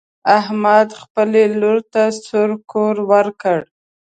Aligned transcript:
احمد 0.39 0.87
خپلې 1.01 1.43
لور 1.59 1.77
ته 1.93 2.03
سور 2.25 2.49
کور 2.71 2.95
ورکړ. 3.11 3.57